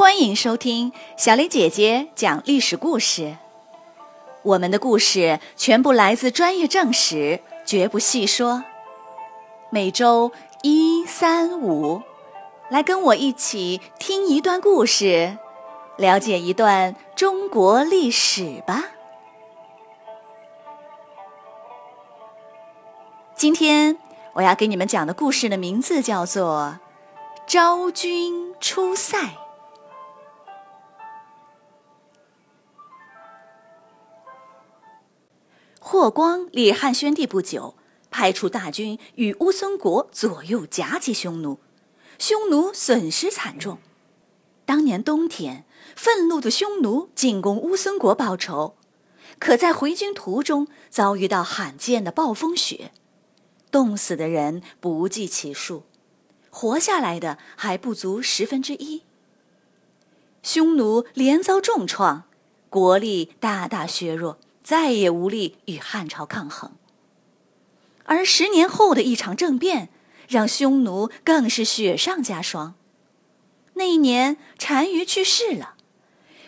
[0.00, 3.36] 欢迎收听小雷姐姐讲历史故事。
[4.40, 8.64] 我们的故事全部来自专业正史，绝不细说。
[9.68, 10.32] 每周
[10.62, 12.00] 一、三、五，
[12.70, 15.36] 来跟我一起听一段故事，
[15.98, 18.84] 了解一段中国历史吧。
[23.36, 23.98] 今天
[24.32, 26.78] 我要给你们讲的故事的名字叫做
[27.46, 29.18] 《昭君出塞》。
[36.00, 37.74] 霍光立汉宣帝不久，
[38.10, 41.58] 派出大军与乌孙国左右夹击匈奴，
[42.18, 43.76] 匈奴损失惨重。
[44.64, 48.76] 当年冬天，愤怒的匈奴进攻乌孙国报仇，
[49.38, 52.92] 可在回军途中遭遇到罕见的暴风雪。
[53.70, 55.82] 冻死的人不计其数，
[56.48, 59.02] 活下来的还不足十分之一。
[60.42, 62.24] 匈奴连遭重创，
[62.70, 64.38] 国力大大削弱，
[64.70, 66.70] 再也无力与汉朝抗衡。
[68.04, 69.88] 而十年后的一场政变，
[70.28, 72.76] 让匈奴更是雪上加霜。
[73.74, 75.74] 那一年，单于去世了，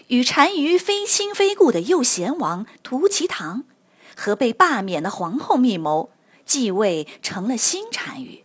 [0.07, 3.65] 与单于非亲非故的右贤王屠其堂，
[4.15, 6.13] 和被罢免的皇后密谋。
[6.45, 8.45] 继位成了新单于。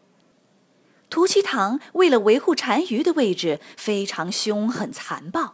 [1.11, 5.53] 屠其堂为了维护单于的位置，非常凶狠残暴，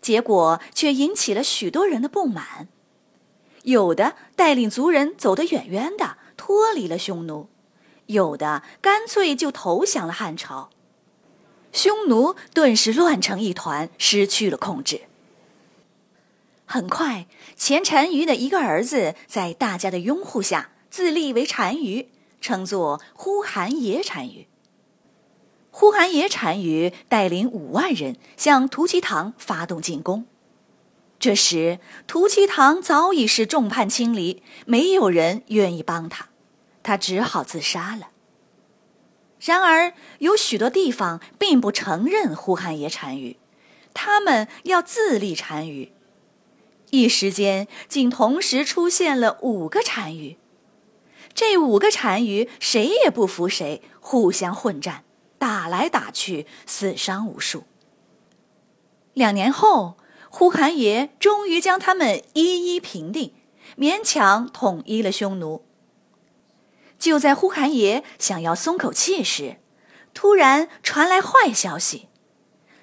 [0.00, 2.68] 结果却引起了许多人的不满。
[3.62, 7.48] 有的带领族人走得远远的，脱离了匈奴；
[8.06, 10.70] 有的干脆就投降了汉朝。
[11.72, 15.02] 匈奴顿时乱成一团，失去了控制。
[16.66, 20.70] 很快，前单于的一个儿子在大家的拥护下。
[20.90, 24.46] 自立为单于，称作呼韩邪单于。
[25.70, 30.26] 呼韩邪单于带领五万人向屠其堂发动进攻。
[31.22, 31.78] 这时，
[32.08, 36.30] 屠其堂早已是众叛亲离，没有人愿意帮他，
[36.82, 38.08] 他只好自杀了。
[39.38, 43.36] 然而，有许多地方并不承认呼韩邪单于，
[43.94, 45.92] 他们要自立单于。
[46.90, 50.36] 一时间，竟同时出现了五个单于。
[51.32, 55.04] 这五个单于谁也不服谁，互相混战，
[55.38, 57.62] 打来打去，死伤无数。
[59.14, 59.96] 两年后，
[60.34, 63.34] 呼韩邪终于将他们一一平定，
[63.76, 65.62] 勉强统一了匈奴。
[66.98, 69.58] 就在呼韩邪想要松口气时，
[70.14, 72.08] 突然传来坏消息：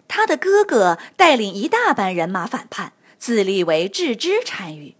[0.08, 4.96] 他的哥哥带领一大班人马反叛，自立为郅支单于。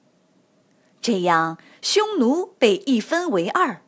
[1.00, 1.60] 这样。
[1.82, 3.82] 匈奴被一分为二，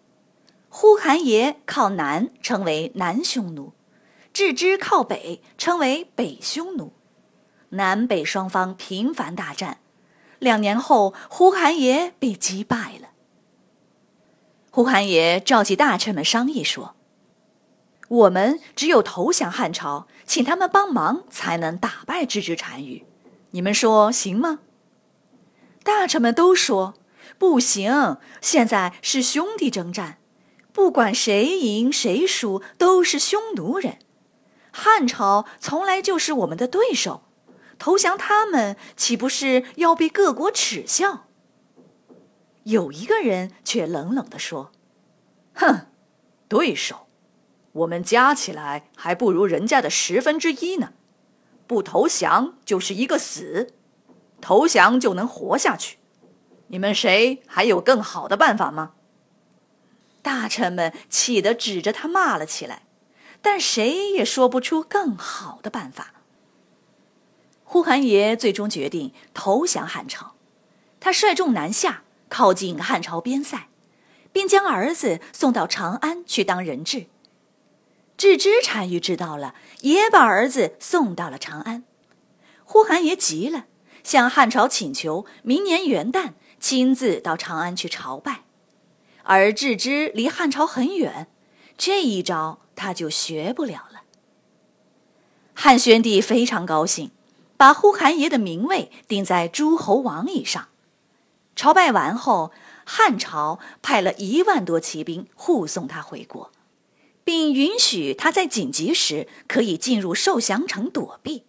[0.69, 3.73] 呼韩邪靠南，称为南匈奴；
[4.33, 6.93] 郅支靠北，称为北匈奴。
[7.71, 9.79] 南北双方频繁大战，
[10.39, 13.09] 两年后，呼韩邪被击败了。
[14.69, 16.95] 呼韩邪召集大臣们商议说
[18.07, 23.03] ：“我们只有投降汉朝，请他们帮忙，才能打败郅支单于。
[23.51, 24.59] 你们说行吗？”
[25.83, 26.93] 大臣们都说。
[27.37, 30.19] 不行，现在是兄弟征战，
[30.71, 33.97] 不管谁赢谁输，都是匈奴人。
[34.71, 37.23] 汉朝从来就是我们的对手，
[37.81, 41.25] 投降他们岂不是要被各国耻笑？
[42.65, 44.71] 有一个人却冷冷地说
[45.55, 45.87] ：“哼，
[46.47, 47.07] 对手，
[47.71, 50.93] 我们加起来还不如人家的十分之一呢。
[51.65, 53.73] 不投降就是一个死，
[54.39, 55.97] 投降就能活下去。”
[56.69, 58.91] 你们谁还有更好的办法吗？
[60.21, 62.83] 大臣们气得指着他骂了起来，
[63.41, 66.20] 但谁也说不出更好的办法。
[67.71, 70.33] 呼韩邪最终决定投降汉朝，
[70.99, 73.69] 他率众南下，靠近汉朝边塞，
[74.33, 77.05] 并将儿子送到长安去当人质。
[78.17, 81.85] 郅支单于知道了，也把儿子送到了长安。
[82.65, 83.67] 呼韩邪急了，
[84.03, 86.33] 向汉朝请求明年元旦。
[86.59, 88.43] 亲自到长安去朝拜，
[89.23, 91.27] 而郅支离汉朝很远，
[91.77, 94.01] 这一招他就学不了了。
[95.53, 97.09] 汉宣帝非常高兴，
[97.61, 100.69] 把呼韩邪的名位定在诸侯王以上。
[101.55, 102.51] 朝拜完后，
[102.85, 106.51] 汉朝派了一万多骑兵护送他回国，
[107.23, 111.43] 并允许他在紧急时可以进入受降城躲避。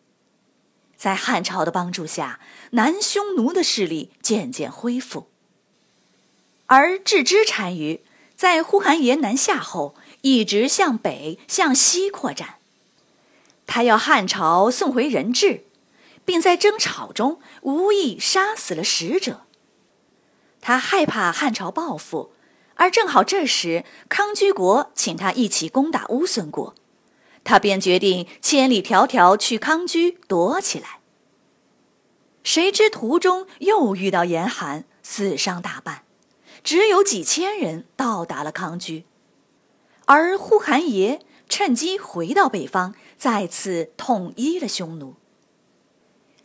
[0.98, 2.40] 在汉朝的帮助下，
[2.72, 5.28] 南匈奴的势力渐渐恢复。
[6.66, 8.02] 而郅支单于
[8.36, 12.56] 在呼韩邪南下后，一直向北向西扩展。
[13.66, 15.64] 他要汉朝送回人质，
[16.24, 19.42] 并在争吵中无意杀死了使者。
[20.60, 22.32] 他害怕汉朝报复，
[22.74, 26.74] 而正好这时康居国请他一起攻打乌孙国，
[27.42, 31.00] 他便决定千里迢迢去康居躲起来。
[32.44, 36.04] 谁知途中又遇到严寒，死伤大半，
[36.64, 39.04] 只有几千人到达了康居，
[40.06, 45.14] 而呼韩邪趁机回到北方，再次统一了匈奴。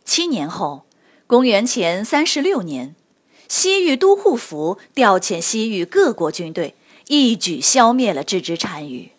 [0.08, 0.86] 七年后，
[1.26, 2.94] 公元前三十六年，
[3.46, 6.74] 西域都护府调遣西域各国军队，
[7.08, 9.10] 一举消灭了这支单于。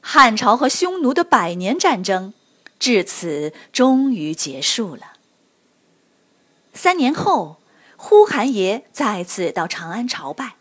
[0.00, 2.32] 汉朝和匈奴的百年战争，
[2.78, 5.14] 至此终于结束了。
[6.72, 7.56] 三年后，
[7.96, 10.54] 呼韩邪再次到长安朝拜。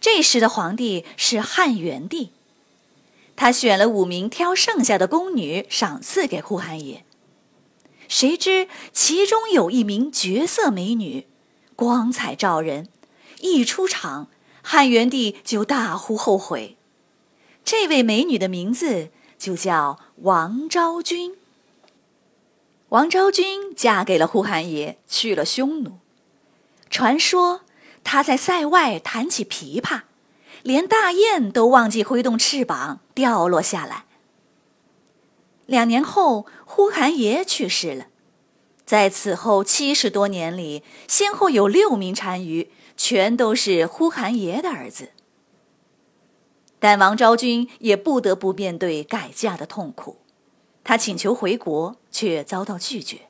[0.00, 2.30] 这时的皇帝是汉元帝，
[3.34, 7.02] 他选了五名挑剩下的宫女赏赐给呼韩邪。
[8.08, 11.26] 谁知其中有一名绝色美女，
[11.74, 12.88] 光彩照人，
[13.40, 14.28] 一出场，
[14.62, 16.76] 汉元帝就大呼后悔。
[17.64, 21.36] 这位美女的名字就叫王昭君。
[22.90, 25.98] 王昭君嫁给了呼韩邪，去了匈奴。
[26.88, 27.62] 传说
[28.04, 30.02] 她在塞外弹起琵琶，
[30.62, 34.04] 连大雁都忘记挥动翅膀掉落下来。
[35.66, 38.06] 两年后，呼韩邪去世了。
[38.84, 45.10] 在此后七十多年里，先后有六名单于，全都是呼韩邪的儿子。
[46.78, 50.18] 但王昭君也不得不面对改嫁的痛苦。
[50.84, 53.22] 她请求回国，却遭到拒绝。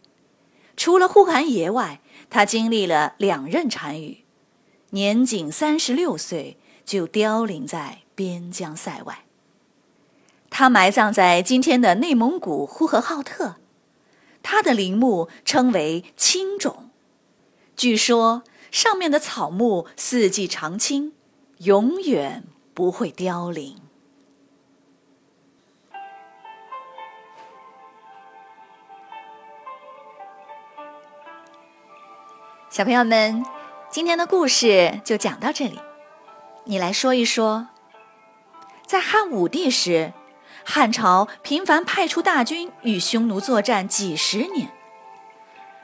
[0.76, 4.24] 除了呼韩邪外，他经历了两任单于，
[4.90, 9.25] 年仅三十六岁就凋零在边疆塞外。
[10.58, 13.56] 他埋葬在今天的内蒙古呼和浩特，
[14.42, 16.88] 他的陵墓称为青冢，
[17.76, 21.12] 据说上面的草木四季常青，
[21.58, 23.76] 永远不会凋零。
[32.70, 33.44] 小朋友们，
[33.90, 35.78] 今天的故事就讲到这里。
[36.64, 37.68] 你来说一说，
[38.86, 40.14] 在汉武帝时，
[40.68, 44.66] 汉朝频繁派出大军与匈奴作战几十年；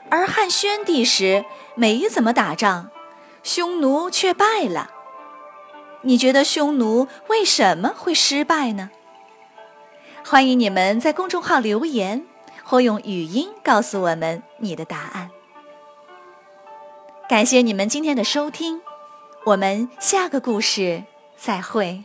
[0.09, 1.45] 而汉宣帝时
[1.75, 2.89] 没怎么打仗，
[3.43, 4.91] 匈奴却败了。
[6.01, 8.91] 你觉得匈奴为什么会失败呢？
[10.25, 12.25] 欢迎你们在公众号留言，
[12.65, 15.29] 或用语音告诉我们你的答案。
[17.29, 18.81] 感谢你们今天的收听，
[19.45, 21.03] 我们下个故事
[21.37, 22.03] 再会。